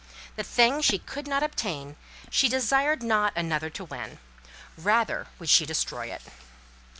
[0.35, 1.95] The thing she could not obtain,
[2.31, 4.17] she desired not another to win:
[4.75, 6.23] rather would she destroy it.